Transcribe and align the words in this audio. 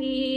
be 0.00 0.29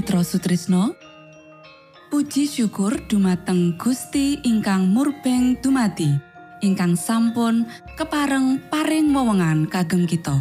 Mitra 0.00 0.24
Sutrisno. 0.24 0.96
Puji 2.08 2.48
syukur 2.48 3.04
dumateng 3.04 3.76
Gusti 3.76 4.40
ingkang 4.48 4.88
murbeng 4.88 5.60
dumati 5.60 6.08
ingkang 6.64 6.96
sampun 6.96 7.68
kepareng 8.00 8.64
paring 8.72 9.12
wewenngan 9.12 9.68
kagem 9.68 10.08
kita. 10.08 10.40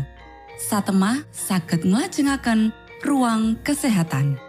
Satemah 0.64 1.28
saged 1.36 1.84
nglajengaken 1.84 2.72
ruang 3.04 3.60
kesehatan. 3.60 4.40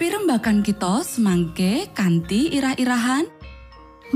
Pirembakan 0.00 0.64
kita 0.64 1.04
semangke 1.04 1.92
kanthi 1.92 2.56
irah-irahan. 2.56 3.28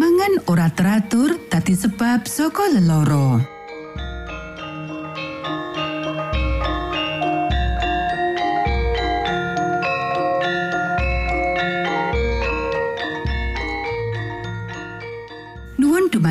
Mangan 0.01 0.41
ora 0.49 0.73
teratur 0.73 1.37
dadi 1.53 1.77
sebab 1.77 2.25
saka 2.25 2.73
leloro. 2.73 3.45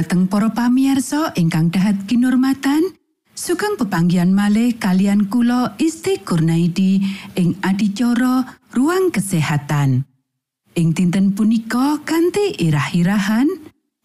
Dumateng 0.04 0.28
para 0.28 0.52
pamirsa 0.52 1.32
ingkang 1.40 1.72
dahat 1.72 1.96
kinurmatan, 2.12 2.92
sugeng 3.32 3.80
pepanggihan 3.80 4.28
malih 4.28 4.76
kalian 4.76 5.32
kula 5.32 5.80
Isti 5.80 6.20
Kurnaidi 6.20 7.00
ing 7.40 7.56
adicara 7.64 8.44
Ruang 8.76 9.16
Kesehatan. 9.16 10.04
Ing 10.76 10.92
dinten 10.92 11.32
punika 11.32 12.04
kanthi 12.04 12.52
irah-irahan 12.60 13.48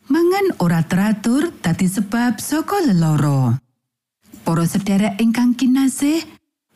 mangan 0.06 0.46
ora 0.62 0.86
teratur 0.86 1.50
dadi 1.58 1.90
sebab 1.90 2.38
saka 2.38 2.78
leloro. 2.78 3.58
Para 4.46 4.70
sedherek 4.70 5.18
ingkang 5.18 5.58
kinasih, 5.58 6.22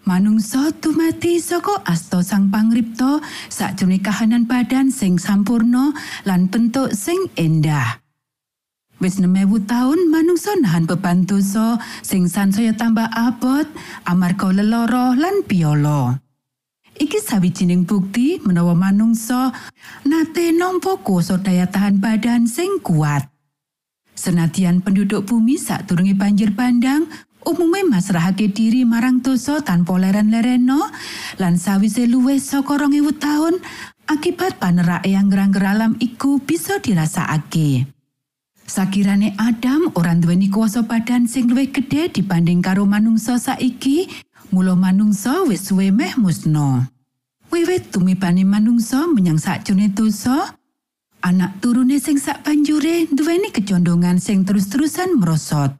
manungsa 0.02 0.74
dumati 0.82 1.38
saka 1.38 1.78
asta 1.86 2.26
sang 2.26 2.50
pangripta 2.50 3.22
sakjroning 3.46 4.02
kahanan 4.02 4.50
badan 4.50 4.90
sing 4.90 5.14
sampurna 5.14 5.94
lan 6.26 6.50
bentuk 6.50 6.90
sing 6.90 7.30
endah. 7.38 8.02
Wis 9.00 9.16
6000 9.18 9.64
taun 9.64 9.98
manungsa 10.12 10.52
nahan 10.60 10.84
beban 10.84 11.24
dosa 11.24 11.80
sing 12.04 12.28
sansaya 12.28 12.76
tambah 12.76 13.08
abot 13.08 13.64
amarga 14.04 14.52
leloro 14.52 15.16
lan 15.16 15.46
piolo. 15.48 16.18
Iki 16.92 17.18
sawijining 17.24 17.88
bukti 17.88 18.38
menawa 18.44 18.76
manungsa 18.76 19.50
nate 20.04 20.52
nampa 20.52 21.00
kuasa 21.00 21.40
daya 21.40 21.64
tahan 21.64 21.98
badan 21.98 22.44
sing 22.44 22.84
kuat. 22.84 23.26
Senadyan 24.12 24.84
penduduk 24.84 25.24
bumi 25.24 25.56
sadurunge 25.56 26.14
banjir 26.14 26.52
bandang, 26.52 27.08
umume 27.42 27.82
masrahake 27.88 28.52
diri 28.52 28.86
marang 28.86 29.18
dosa 29.18 29.64
tanpa 29.64 29.98
leren-lereno 29.98 30.78
lan 31.42 31.58
sawise 31.58 32.06
luwih 32.06 32.38
saka 32.38 32.78
2000 32.78 33.18
taun 33.18 33.56
akibat 34.06 34.62
panerake 34.62 35.16
angger-angger 35.16 35.64
alam 35.64 35.92
iku 35.98 36.38
bisa 36.38 36.78
dirasakake. 36.78 37.91
Sakirane 38.66 39.34
Adam 39.38 39.92
ora 39.98 40.14
nduweni 40.14 40.48
kuasa 40.48 40.82
badan 40.86 41.26
sing 41.28 41.50
luwih 41.50 41.68
gedhe 41.74 42.08
dibanding 42.08 42.62
karo 42.62 42.86
manungsa 42.86 43.36
saiki, 43.36 44.08
mula 44.54 44.78
manungsa 44.78 45.42
wis 45.44 45.68
suwe 45.68 45.90
meh 45.90 46.14
musna. 46.16 46.88
Wiwit 47.52 47.92
tumibane 47.92 48.46
manungsa 48.48 49.04
menyang 49.10 49.36
sakjroning 49.36 49.92
dosa, 49.92 50.56
anak 51.20 51.60
turune 51.60 52.00
sing 52.00 52.16
sak 52.16 52.46
nduweni 52.48 53.52
kecondongan 53.52 54.22
sing 54.22 54.46
terus-terusan 54.46 55.20
merosot. 55.20 55.76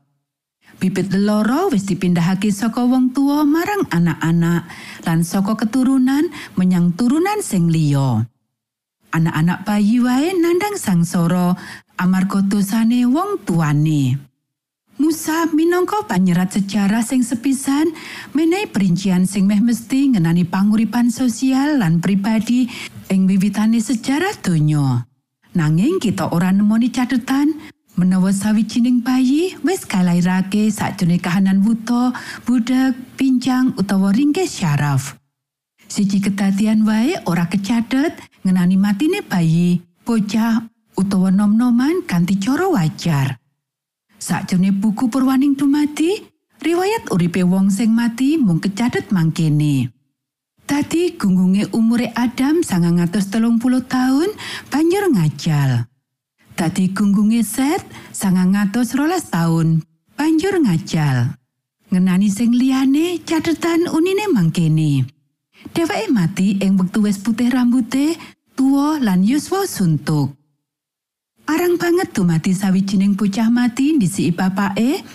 Bibit 0.82 1.14
leloro 1.14 1.70
wis 1.70 1.86
dipindahake 1.86 2.50
saka 2.50 2.82
wong 2.82 3.14
tua 3.14 3.46
marang 3.46 3.86
anak-anak 3.94 4.66
lan 5.06 5.22
saka 5.22 5.54
keturunan 5.54 6.26
menyang 6.58 6.90
turunan 6.98 7.38
sing 7.38 7.70
liya. 7.70 8.26
Anak-anak 9.12 9.69
bayi 9.69 10.00
wae 10.00 10.33
nandang 10.33 10.81
sangsara 10.81 11.52
amarga 12.00 12.40
dosane 12.40 13.04
wong 13.04 13.45
tuane. 13.45 14.16
Musa 14.97 15.52
minangka 15.52 16.09
panyerat 16.09 16.57
sejarah 16.57 17.04
sing 17.04 17.21
sepisan 17.21 17.92
menehi 18.33 18.73
perincian 18.73 19.28
sing 19.28 19.45
meh 19.45 19.61
mesti 19.61 20.16
ngenani 20.16 20.49
panguripan 20.49 21.12
sosial 21.12 21.76
lan 21.76 22.00
pribadi 22.00 22.73
ing 23.12 23.28
wiwitane 23.28 23.85
sejarah 23.85 24.33
donya. 24.40 25.04
Nanging 25.52 26.00
kita 26.00 26.33
ora 26.33 26.49
nemoni 26.49 26.88
catetan 26.88 27.52
menawa 28.00 28.33
sawijining 28.33 29.04
bayi 29.04 29.52
wis 29.61 29.85
kalairake 29.85 30.73
sakjroning 30.73 31.21
kahanan 31.21 31.61
wuta, 31.61 32.16
budak, 32.49 32.97
pincang 33.21 33.76
utawa 33.76 34.09
ringkes 34.09 34.57
syaraf. 34.57 35.21
Siji 35.92 36.25
kedadian 36.25 36.88
wae 36.88 37.20
ora 37.28 37.44
kecatet 37.44 38.16
ngenani 38.40 38.80
matine 38.80 39.20
bayi, 39.20 39.76
bocah 40.08 40.64
utawa 40.96 41.28
nom-noman 41.28 42.08
kanthi 42.08 42.40
cara 42.40 42.64
wajar. 42.64 43.37
Sakjroning 44.16 44.80
buku 44.80 45.12
perwaning 45.12 45.52
dumati, 45.52 46.16
riwayat 46.64 47.12
uripe 47.12 47.44
wong 47.44 47.68
sing 47.68 47.92
mati 47.92 48.40
mung 48.40 48.56
kecatet 48.56 49.12
mangkene. 49.12 49.92
Dadi 50.64 51.12
gunggunge 51.12 51.68
umure 51.76 52.08
Adam 52.16 52.64
sangang 52.64 53.04
atus 53.04 53.28
telung 53.28 53.61
puluh 53.61 53.84
tahun 53.84 54.32
banjur 54.72 55.12
ngajal. 55.12 55.92
Dadi 56.56 56.88
gunggunge 56.96 57.44
Set 57.44 57.84
sangang 58.16 58.56
atus 58.56 58.96
rolas 58.96 59.28
tahun 59.28 59.84
banjur 60.16 60.56
ngajal. 60.56 61.37
Ngenani 61.92 62.32
sing 62.32 62.56
liyane 62.56 63.20
catetan 63.28 63.92
unine 63.92 64.32
mangkene. 64.32 65.20
Dheweke 65.71 66.11
mati 66.11 66.59
ing 66.59 66.75
wektu 66.75 67.07
wis 67.07 67.23
putih 67.23 67.47
rambute, 67.54 68.19
tuwa 68.59 68.99
lan 68.99 69.23
yuswa 69.23 69.62
suntuk. 69.62 70.35
Arang 71.47 71.78
banget 71.78 72.11
dumati 72.11 72.50
sawijining 72.50 73.14
bocah 73.14 73.47
mati 73.47 73.95
ndisiki 73.95 74.35
bapake, 74.35 75.07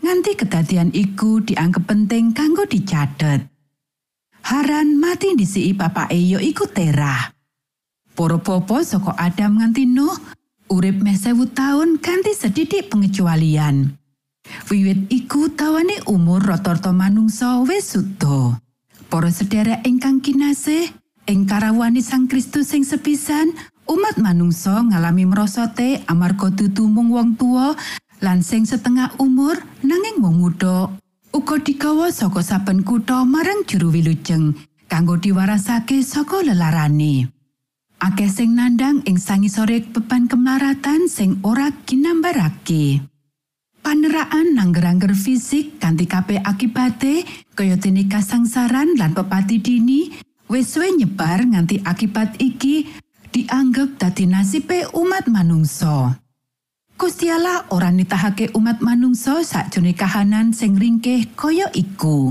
nganti 0.00 0.32
kedadian 0.40 0.88
iku 0.96 1.44
dianggep 1.44 1.84
penting 1.84 2.32
kanggo 2.32 2.64
dicatet. 2.64 3.44
Haran 4.40 4.96
mati 4.96 5.36
ndisiki 5.36 5.76
bapake 5.76 6.16
ya 6.16 6.40
iku 6.40 6.64
Terah. 6.64 7.36
Para 8.16 8.40
popo 8.40 8.80
saka 8.84 9.16
Adam 9.20 9.60
nganti 9.60 9.84
Nuh 9.84 10.16
urip 10.72 11.00
meh 11.04 11.16
sewu 11.16 11.48
taun 11.48 12.00
kanthi 12.00 12.32
sedidik 12.32 12.88
pengecualian. 12.88 13.96
Wiwit 14.68 15.12
iku 15.12 15.52
tawane 15.52 16.00
umur 16.08 16.42
rata-rata 16.42 16.90
manungsa 16.92 17.60
wis 17.64 17.92
suda. 17.96 18.60
Para 19.10 19.26
sedherek 19.34 19.82
ingkang 19.82 20.22
kinasih, 20.22 20.86
ing 21.26 21.42
karawani 21.42 21.98
Sang 21.98 22.30
Kristus 22.30 22.70
sing 22.70 22.86
sepisan, 22.86 23.50
umat 23.90 24.22
manungsa 24.22 24.86
ngalami 24.86 25.26
merosote 25.26 26.06
amarga 26.06 26.46
dudu 26.54 26.86
mung 26.86 27.10
wong 27.10 27.34
tua 27.34 27.74
lan 28.22 28.38
sing 28.46 28.62
setengah 28.70 29.18
umur 29.18 29.58
nanging 29.82 30.22
wong 30.22 30.38
muda 30.38 30.94
uga 31.34 31.58
digawa 31.58 32.14
saka 32.14 32.38
saben 32.38 32.86
kutha 32.86 33.26
marang 33.26 33.66
juru 33.66 33.90
wilujeng 33.90 34.54
kanggo 34.86 35.18
diwarasake 35.18 36.06
saka 36.06 36.46
lelarane. 36.46 37.34
Akeh 37.98 38.30
sing 38.30 38.54
nandang 38.54 39.02
ing 39.10 39.18
sangisore 39.18 39.90
beban 39.90 40.30
kemlaratan 40.30 41.10
sing 41.10 41.42
ora 41.42 41.74
ginambarake. 41.82 43.09
Paneraan 43.90 44.54
nangger-angger 44.54 45.18
fisik 45.18 45.82
kanthi 45.82 46.06
kabeh 46.06 46.38
akibate 46.46 47.26
kaya 47.58 47.74
dene 47.74 48.06
kasangsaran 48.06 48.94
lan 48.94 49.10
pepati 49.18 49.58
dini 49.58 50.14
wis 50.46 50.78
suwe 50.78 50.94
nyebar 50.94 51.42
nganti 51.42 51.82
akibat 51.82 52.38
iki 52.38 52.86
dianggep 53.34 53.98
dadi 53.98 54.30
nasibe 54.30 54.86
umat 54.94 55.26
manungsa. 55.26 56.22
Gusti 56.94 57.34
Allah 57.34 57.66
ora 57.74 57.90
nitahake 57.90 58.54
umat 58.54 58.78
manungsa 58.78 59.42
sakjroning 59.42 59.98
kahanan 59.98 60.54
sing 60.54 60.78
ringkih 60.78 61.34
kaya 61.34 61.66
iku. 61.74 62.30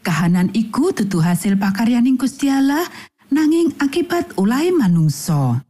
Kahanan 0.00 0.48
iku 0.56 0.96
dudu 0.96 1.20
hasil 1.20 1.60
pakaryaning 1.60 2.16
Gusti 2.16 2.48
Allah 2.48 2.88
nanging 3.28 3.76
akibat 3.84 4.32
ulahe 4.40 4.72
manungsa. 4.72 5.60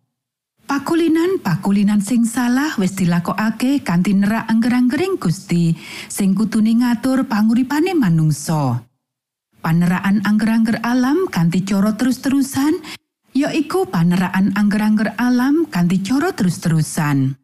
Pakulinan-pakulinan 0.71 1.99
sing 1.99 2.23
salah 2.23 2.79
wis 2.79 2.95
dilakokake 2.95 3.83
kanthi 3.83 4.15
nerak 4.15 4.47
angger-anggering 4.47 5.19
Gusti 5.19 5.75
sing 6.07 6.31
kutune 6.39 6.79
ngatur 6.79 7.27
panguripane 7.27 7.91
manungsa. 7.99 8.79
Paneraan 9.59 10.23
angger-angger 10.23 10.79
alam 10.87 11.27
kanthi 11.27 11.67
cara 11.67 11.99
terus-terusan 11.99 12.87
yaiku 13.35 13.91
paneraan 13.91 14.55
angger-angger 14.55 15.19
alam 15.19 15.67
kanthi 15.67 16.07
cara 16.07 16.31
terus-terusan. 16.31 17.35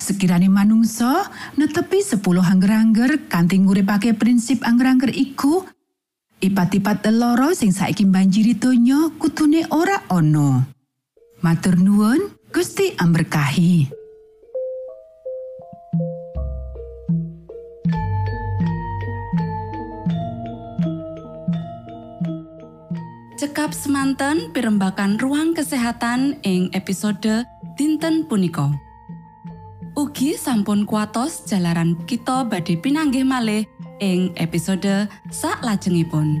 Sekirane 0.00 0.48
manungsa 0.48 1.28
netepi 1.60 2.00
10 2.00 2.24
angger-angger 2.24 3.28
kanthi 3.28 3.60
nguripake 3.60 4.16
prinsip 4.16 4.64
angger-angger 4.64 5.12
iku, 5.12 5.68
ipat-ipat 6.40 7.12
loro 7.12 7.52
sing 7.52 7.76
saiki 7.76 8.08
banjiri 8.08 8.56
donya 8.56 9.12
kutune 9.20 9.68
ora 9.68 10.00
ana. 10.08 10.64
Matur 11.38 11.78
nuwun, 11.78 12.37
Gusti 12.48 12.96
amberkahi. 12.96 13.92
Cekap 23.36 23.76
semanten 23.76 24.48
pimbakan 24.56 25.20
ruang 25.20 25.52
kesehatan 25.52 26.40
ing 26.40 26.72
episode 26.72 27.44
dinten 27.76 28.24
punika. 28.24 28.72
Ugi 29.92 30.40
sampun 30.40 30.88
kuatos 30.88 31.44
jalaran 31.44 32.00
kita 32.08 32.48
badhe 32.48 32.80
pinanggih 32.80 33.28
malih 33.28 33.68
ing 34.00 34.32
episode 34.40 35.04
sak 35.28 35.60
lajengipun. 35.60 36.40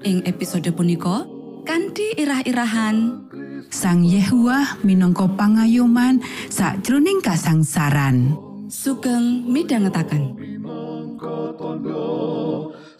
Ing 0.00 0.24
episode 0.24 0.72
punika 0.72 1.28
kanthi 1.68 2.16
irah-irahan 2.16 3.28
Sang 3.68 4.00
Yehuwa 4.00 4.80
minangka 4.80 5.28
pangayoman 5.36 6.24
sakjroning 6.48 7.20
kasangsaran. 7.20 8.48
sugeng 8.70 9.50
midhangetaken. 9.50 10.38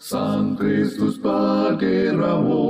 Sang 0.01 0.57
Kristus 0.59 1.15
paderamu 1.23 2.67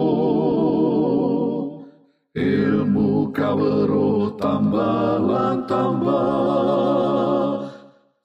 ilmu 2.37 3.33
kawero 3.33 4.37
tambah 4.37 5.65
tambah 5.65 7.73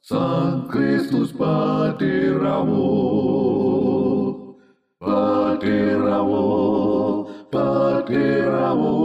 Sang 0.05 0.69
Kristus 0.69 1.33
paderamu 1.33 2.93
paderamu 5.57 7.25
paderamu 7.49 8.97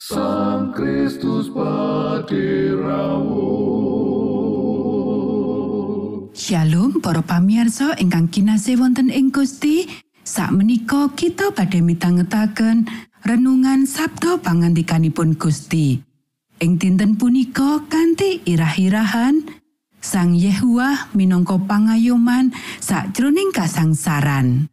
Sang 0.00 0.72
Kristus 0.72 1.52
paderamu 1.52 3.44
Shalom 6.32 7.04
para 7.04 7.20
pamirsa 7.20 7.92
ingkang 8.00 8.32
kinasih 8.32 8.80
wonten 8.80 9.12
ing 9.12 9.28
Gusti. 9.28 9.84
Sakmenika 10.24 11.12
kita 11.12 11.52
badhe 11.52 11.84
mitangetaken 11.84 12.88
renungan 13.28 13.84
Sabda 13.84 14.40
pangandikanipun 14.40 15.36
Gusti. 15.36 16.00
Ing 16.64 16.80
dinten 16.80 17.20
punika 17.20 17.84
kanthi 17.92 18.40
irah-irahan 18.48 19.60
Sang 20.00 20.32
Yehuwa 20.32 21.12
minangka 21.12 21.60
pangayoman 21.60 22.56
sakjroning 22.80 23.52
kasangsaran. 23.52 24.69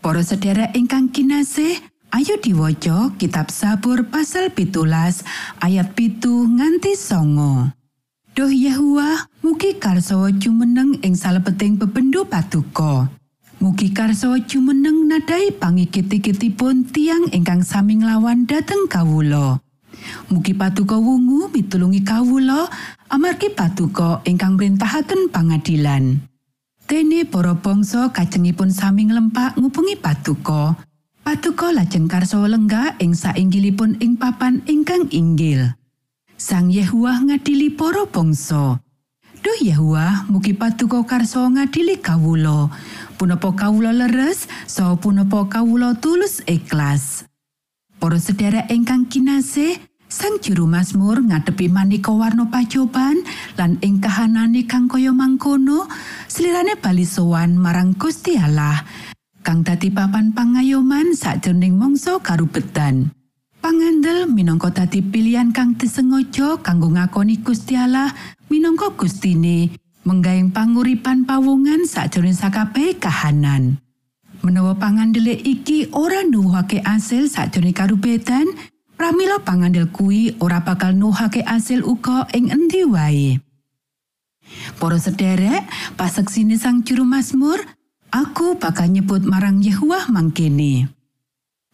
Para 0.00 0.24
sedherek 0.24 0.72
ingkang 0.72 1.12
kinasih, 1.12 1.76
ayo 2.16 2.40
diwaca 2.40 3.12
kitab 3.20 3.52
Sabur 3.52 4.08
pasal 4.08 4.48
pitulas 4.48 5.20
ayat 5.60 5.92
pitu 5.92 6.48
nganti 6.48 6.96
songo. 6.96 7.68
Duh 8.32 8.48
Yehuwa, 8.48 9.28
mugi 9.44 9.76
karsawa 9.76 10.32
jumeneng 10.32 10.96
ing 11.04 11.12
salebeting 11.12 11.76
bebendu 11.76 12.24
patuko. 12.24 13.12
Mugi 13.60 13.92
karsawa 13.92 14.40
jumeneng 14.40 15.04
nadai 15.04 15.52
pangikit-ikitipun 15.52 16.88
tiang 16.88 17.28
ingkang 17.36 17.60
sami 17.60 18.00
nglawan 18.00 18.48
dhateng 18.48 18.88
kawula. 18.88 19.60
Mugi 20.32 20.56
patuko 20.56 20.96
wungu 20.96 21.52
mitulungi 21.52 22.00
kawula 22.00 22.72
amargi 23.12 23.52
patuko 23.52 24.24
ingkang 24.24 24.56
mrentahaken 24.56 25.28
pangadilan. 25.28 26.29
Dene 26.90 27.22
para 27.22 27.54
bangsa 27.54 28.10
kajengipun 28.10 28.74
sami 28.74 29.06
nglempak 29.06 29.54
ngupungi 29.54 29.94
patuko. 29.94 30.74
Patuko 31.22 31.70
lajeng 31.70 32.10
karsawa 32.10 32.50
lenggah 32.50 32.98
ing 32.98 33.14
sainggilipun 33.14 34.02
ing 34.02 34.18
papan 34.18 34.58
ingkang 34.66 35.06
inggil. 35.14 35.70
Sang 36.34 36.66
Yehuwa 36.66 37.22
ngadili 37.30 37.70
para 37.70 38.10
bangsa. 38.10 38.82
Duh 39.38 39.58
Yehuwa, 39.62 40.26
mugi 40.34 40.50
patuko 40.50 41.06
karso 41.06 41.46
ngadili 41.46 41.94
kawulo. 42.02 42.74
Punapa 43.14 43.54
kawulo 43.54 43.94
leres, 43.94 44.50
saha 44.66 44.98
punapa 44.98 45.46
kawulo 45.46 45.94
tulus 45.94 46.42
ikhlas. 46.50 47.22
Para 48.02 48.18
sedherek 48.18 48.66
ingkang 48.66 49.06
kinasih, 49.06 49.78
Sang 50.10 50.42
Juru 50.42 50.66
Mazmur 50.66 51.22
ngadepi 51.22 51.70
maneka 51.70 52.10
warna 52.10 52.50
pacoban 52.50 53.22
lan 53.54 53.78
ing 53.78 54.02
kahanane 54.02 54.66
kang 54.66 54.90
kaya 54.90 55.14
mangkono, 55.14 55.86
slirane 56.30 56.78
bali 56.78 57.02
sowan 57.02 57.58
marang 57.58 57.98
Gusti 57.98 58.38
Allah. 58.38 58.86
Kang 59.42 59.66
dadi 59.66 59.90
papan 59.90 60.30
pangayoman 60.30 61.10
sakjroning 61.18 61.74
mangsa 61.74 62.22
karubetan. 62.22 63.10
Pangandel 63.58 64.30
minangka 64.30 64.70
dadi 64.70 65.02
pilihan 65.02 65.50
kang 65.50 65.74
disengaja 65.74 66.62
kanggo 66.62 66.94
ngakoni 66.94 67.42
Gusti 67.42 67.74
Allah 67.74 68.14
minangka 68.46 68.94
Gustine 68.94 69.74
menggaing 70.06 70.54
panguripan 70.54 71.26
pawungan 71.26 71.84
sakjroning 71.84 72.38
sakabeh 72.38 72.96
kahanan. 72.96 73.82
Menawa 74.40 74.78
pangandele 74.78 75.36
iki 75.36 75.92
ora 75.92 76.24
nuwuhake 76.24 76.80
asil 76.80 77.28
sakjroning 77.28 77.76
karubetan, 77.76 78.48
pramila 78.96 79.42
pangandel 79.42 79.92
kuwi 79.92 80.40
ora 80.40 80.64
bakal 80.64 80.96
nuwuhake 80.96 81.44
asil 81.44 81.84
uga 81.84 82.24
ing 82.32 82.48
endi 82.48 82.86
wae. 82.88 83.49
Para 84.78 84.96
sederek, 84.96 85.66
paseksine 85.94 86.56
Sang 86.56 86.82
Juru 86.86 87.04
Mazmur, 87.04 87.60
aku 88.10 88.56
bakal 88.56 88.90
nyebut 88.90 89.22
marang 89.22 89.60
Yehuwa 89.60 90.08
mangkene. 90.08 90.90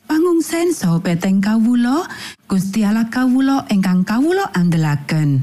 Pangungsen 0.07 0.71
saha 0.71 1.03
peteng 1.03 1.43
kawulo, 1.43 2.07
Gusti 2.47 2.87
Allah 2.87 3.11
kawulo 3.11 3.67
ingkang 3.67 4.07
kawulo 4.07 4.47
andelaken. 4.55 5.43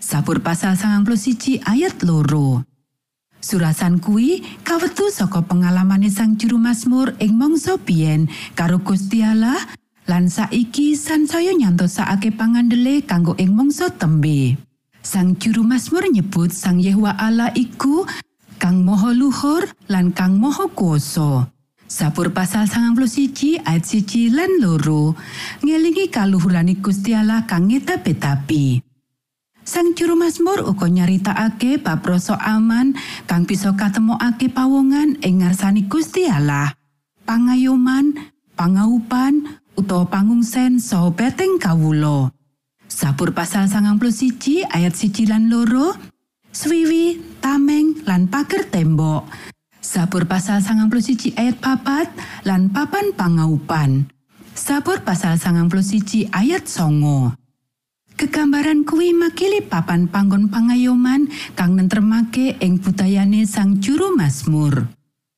Sabur 0.00 0.40
pasal 0.40 0.80
91 0.80 1.60
ayat 1.68 2.00
loro. 2.06 2.64
Surasan 3.38 4.02
kuwi 4.02 4.42
kawetu 4.66 5.12
saka 5.12 5.44
pengalamane 5.44 6.08
Sang 6.08 6.40
Juru 6.40 6.58
Mazmur 6.58 7.14
ing 7.20 7.36
mangsa 7.36 7.76
biyen 7.76 8.26
karo 8.56 8.82
Gusti 8.82 9.22
lan 10.08 10.24
saiki 10.26 10.96
sansaya 10.96 11.52
nyantosake 11.52 12.32
pangandele 12.32 13.04
kanggo 13.04 13.36
ing 13.36 13.52
mangsa 13.52 13.92
tembe. 13.92 14.67
Sang 15.08 15.40
Juru 15.40 15.64
Mazmur 15.64 16.04
nyebut 16.12 16.52
Sang 16.52 16.76
Yehuwa 16.76 17.16
Allah 17.16 17.48
iku 17.56 18.04
kang 18.60 18.84
moho 18.84 19.08
luhur 19.16 19.64
lan 19.88 20.12
kang 20.12 20.36
moho 20.36 20.68
kuoso. 20.68 21.48
Sabur 21.88 22.28
pasal 22.36 22.68
91 22.68 23.64
ayat 23.64 23.88
siji 23.88 24.28
lan 24.28 24.60
loro 24.60 25.16
ngelingi 25.64 26.12
kaluhurani 26.12 26.76
Allah 27.16 27.48
kang 27.48 27.72
ngeta-betapi. 27.72 28.84
Sang 29.64 29.96
juru 29.96 30.12
Mazmur 30.12 30.68
uga 30.68 30.92
nyaritakake 30.92 31.80
bab 31.80 32.04
rasa 32.04 32.36
aman 32.44 32.92
kang 33.24 33.48
bisa 33.48 33.72
katemokake 33.72 34.52
pawongan 34.52 35.24
ing 35.24 35.40
ngarsani 35.40 35.88
Gusti 35.88 36.28
Allah. 36.28 36.76
Pangayoman, 37.24 38.12
pangaupan, 38.60 39.56
utawa 39.72 40.04
pangungsen 40.04 40.76
saha 40.76 41.08
beteng 41.16 41.56
kawulo. 41.56 42.37
Sabur 42.98 43.30
pasal 43.30 43.70
91 43.70 44.66
ayat 44.74 44.90
siji 44.90 45.30
lan 45.30 45.46
loro, 45.46 45.94
swiwi, 46.50 47.38
tameng, 47.38 47.94
lan 48.02 48.26
pager 48.26 48.66
tembok. 48.66 49.22
Sabur 49.78 50.26
pasal 50.26 50.66
91 50.66 51.38
ayat 51.38 51.62
papat 51.62 52.10
lan 52.42 52.74
papan 52.74 53.14
pangaupan. 53.14 54.10
Sabur 54.50 55.06
pasal 55.06 55.38
91 55.38 56.26
ayat 56.34 56.66
songo. 56.66 57.38
Kegambaran 58.18 58.82
kuwi 58.82 59.14
makili 59.14 59.62
papan 59.62 60.10
panggon 60.10 60.50
pangayoman 60.50 61.30
kang 61.54 61.78
nentremake 61.78 62.58
ing 62.58 62.82
budayane 62.82 63.46
sang 63.46 63.78
juru 63.78 64.10
Mazmur. 64.18 64.90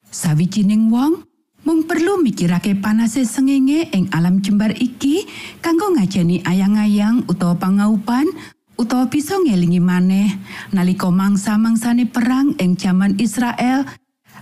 Sawijining 0.09 0.89
wong 0.89 1.29
mung 1.71 1.87
perlu 1.87 2.19
mikirake 2.19 2.75
panase 2.83 3.23
sengenge 3.23 3.87
ing 3.95 4.11
alam 4.11 4.43
jembar 4.43 4.75
iki 4.75 5.23
kanggo 5.63 5.95
ngajeni 5.95 6.43
ayang-ayang 6.43 7.23
utawa 7.31 7.55
pangaupan 7.55 8.27
utawa 8.75 9.07
bisa 9.07 9.39
ngelingi 9.39 9.79
maneh 9.79 10.35
nalika 10.75 11.15
mangsa-mangsane 11.15 12.11
perang 12.11 12.59
ing 12.59 12.75
jaman 12.75 13.15
Israel 13.23 13.87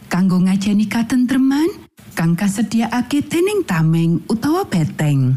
kanggo 0.08 0.40
ngajeni 0.40 0.88
katentreman 0.88 1.68
kang 2.16 2.32
kasediaake 2.32 3.20
dening 3.28 3.60
tameng 3.68 4.24
utawa 4.32 4.64
beteng. 4.64 5.36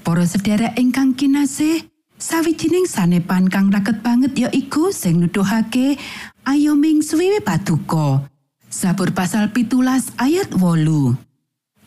Para 0.00 0.24
sedherek 0.24 0.80
ingkang 0.80 1.12
kinasih, 1.12 1.92
sawijining 2.16 2.88
sanepan 2.88 3.52
kang 3.52 3.68
raket 3.68 4.00
banget 4.00 4.32
ya 4.32 4.48
iku 4.48 4.96
sing 4.96 5.20
nuduhake 5.20 6.00
ayo 6.48 6.72
ming 6.72 7.04
suwiwi 7.04 7.44
paduka. 7.44 8.24
Sabur 8.68 9.16
pasal 9.16 9.48
pitulas 9.56 10.12
ayat 10.20 10.52
wolu. 10.52 11.16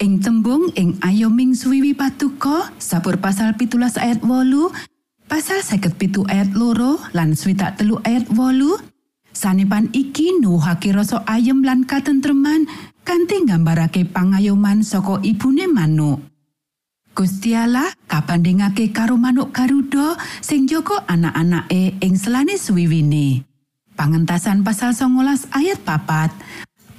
Ing 0.02 0.18
tembung 0.18 0.74
ing 0.74 0.98
ayo 1.06 1.30
ming 1.30 1.54
suwiwi 1.54 1.94
paduka, 1.94 2.74
sabur 2.82 3.22
pasal 3.22 3.54
pitulas 3.54 4.02
ayat 4.02 4.26
wolu, 4.26 4.74
pasal 5.30 5.62
seket 5.62 5.94
pitu 6.02 6.26
ayat 6.26 6.58
loro 6.58 6.98
lan 7.14 7.38
swidak 7.38 7.78
telu 7.78 8.02
ayat 8.02 8.26
wolu, 8.34 8.82
Sanepan 9.32 9.88
iki 9.96 10.44
nuwuhake 10.44 10.92
rasa 10.92 11.24
ayem 11.24 11.64
lan 11.64 11.88
katentreman 11.88 12.68
kanthi 13.08 13.48
nggambarake 13.48 14.04
pangayoman 14.04 14.84
saka 14.84 15.24
ibune 15.24 15.72
manuk. 15.72 16.20
Gusti 17.16 17.56
Allah 17.56 17.88
kabandingake 18.12 18.92
karo 18.92 19.16
manuk 19.16 19.56
Garuda 19.56 20.20
sing 20.44 20.68
jaga 20.68 21.08
anak-anake 21.08 21.96
ing 22.04 22.14
selane 22.20 22.60
suwiwine. 22.60 23.48
Pangentasan 23.96 24.68
pasal 24.68 24.92
19 24.96 25.48
ayat 25.56 25.80
papat, 25.84 26.32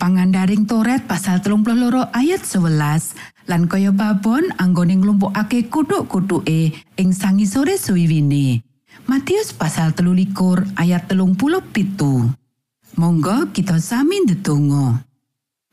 pangandaring 0.02 0.66
Toret 0.66 1.06
pasal 1.06 1.38
32 1.46 2.10
ayat 2.10 2.42
11 2.42 3.46
lan 3.46 3.70
kaya 3.70 3.94
babon 3.94 4.50
anggone 4.58 4.98
nglumpukake 4.98 5.70
kutuk-kutuke 5.70 6.74
ing 6.74 7.10
sangisore 7.14 7.78
suwiwine. 7.78 8.66
Matius 9.06 9.54
pasal 9.54 9.94
13 9.94 10.74
ayat 10.74 11.06
telung 11.06 11.38
puluh 11.38 11.62
pitu. 11.62 12.26
Monggo 12.98 13.54
kita 13.54 13.78
sami 13.78 14.26
ndedonga. 14.26 15.06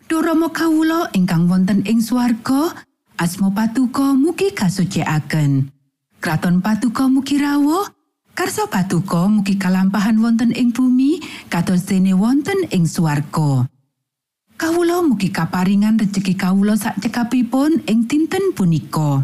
Duh 0.06 0.22
Rama 0.22 0.54
kawula 0.54 1.10
ingkang 1.18 1.50
wonten 1.50 1.82
ing 1.90 1.98
swarga, 1.98 2.86
asma 3.18 3.50
patuko 3.50 4.14
mugi 4.14 4.54
kasucikaken. 4.54 5.74
Kraton 6.22 6.62
patuko 6.62 7.10
mugi 7.10 7.42
rawuh, 7.42 7.90
karsa 8.38 8.70
patuko 8.70 9.26
mugi 9.26 9.58
kalampahan 9.58 10.22
wonten 10.22 10.54
ing 10.54 10.70
bumi 10.70 11.18
kados 11.50 11.90
dene 11.90 12.14
wonten 12.14 12.70
ing 12.70 12.86
swarga. 12.86 13.66
Kawula 14.60 15.00
mugi 15.00 15.32
kaparingan 15.32 15.96
rejeki 15.96 16.36
kawula 16.36 16.76
sak 16.76 17.00
cekapipun 17.00 17.80
ing 17.88 18.12
dinten 18.12 18.52
punika. 18.52 19.24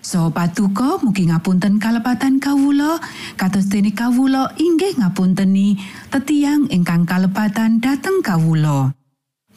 So 0.00 0.32
patuko 0.32 0.96
mugi 1.04 1.28
ngapunten 1.28 1.76
kalepatan 1.76 2.40
kawula 2.40 2.96
kados 3.36 3.68
dene 3.68 3.92
kawula 3.92 4.56
inggih 4.56 4.96
ngapunteni 4.96 5.76
tetiang 6.08 6.64
ingkang 6.72 7.04
kalepatan 7.04 7.84
dhateng 7.84 8.24
kawula. 8.24 8.96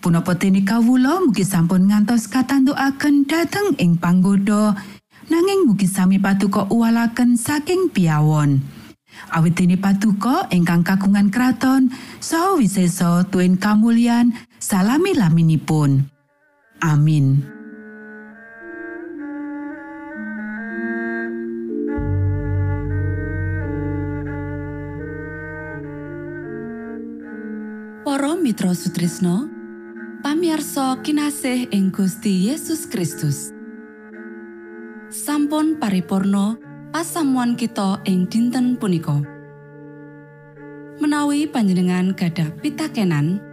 Punapa 0.04 0.36
dene 0.36 0.68
kawula 0.68 1.24
mugi 1.24 1.48
sampun 1.48 1.88
ngantos 1.88 2.28
katandukaken 2.28 3.24
dhateng 3.24 3.80
ing 3.80 3.96
panggoda 3.96 4.76
nanging 5.32 5.72
mugi 5.72 5.88
sami 5.88 6.20
patuko 6.20 6.68
uwalaken 6.68 7.40
saking 7.40 7.88
piawon. 7.96 8.60
Awit 9.32 9.56
dene 9.56 9.80
patuko 9.80 10.52
ingkang 10.52 10.84
kagungan 10.84 11.32
kraton 11.32 11.96
saha 12.20 12.60
wisesa 12.60 13.24
tuen 13.32 13.56
kamulyan 13.56 14.36
salami 14.64 15.12
laminipun. 15.12 16.08
Amin. 16.80 17.44
Para 28.08 28.40
Mitra 28.40 28.72
Sutrisno 28.72 29.52
pamiarsa 30.24 31.04
kinasih 31.04 31.68
ing 31.76 31.92
Gusti 31.92 32.48
Yesus 32.48 32.88
Kristus 32.88 33.52
sampun 35.12 35.76
paripurno 35.76 36.56
pasamuan 36.96 37.60
kita 37.60 38.00
ing 38.08 38.32
dinten 38.32 38.80
punika 38.80 39.20
menawi 41.04 41.52
panjenengan 41.52 42.16
gadah 42.16 42.48
pitakenan 42.64 43.53